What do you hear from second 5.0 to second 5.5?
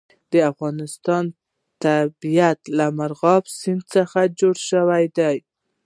دی.